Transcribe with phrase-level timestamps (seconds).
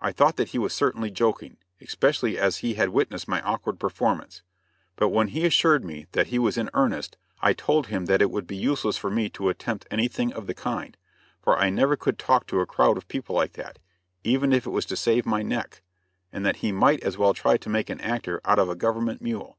[0.00, 4.42] I thought that he was certainly joking, especially as he had witnessed my awkward performance;
[4.96, 8.32] but when he assured me that he was in earnest, I told him that it
[8.32, 10.96] would be useless for me to attempt anything of the kind,
[11.40, 13.78] for I never could talk to a crowd of people like that,
[14.24, 15.82] even if it was to save my neck,
[16.32, 19.22] and that he might as well try to make an actor out of a government
[19.22, 19.56] mule.